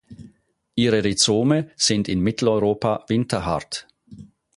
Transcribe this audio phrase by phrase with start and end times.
[0.73, 3.87] Ihre Rhizome sind in Mitteleuropa winterhart.